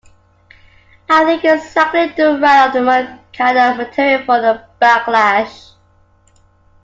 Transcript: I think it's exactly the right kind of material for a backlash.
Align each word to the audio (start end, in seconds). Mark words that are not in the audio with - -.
I 1.11 1.25
think 1.25 1.45
it's 1.45 1.63
exactly 1.63 2.07
the 2.17 2.39
right 2.41 3.19
kind 3.33 3.55
of 3.55 3.77
material 3.77 4.25
for 4.25 4.37
a 4.37 4.67
backlash. 4.81 5.73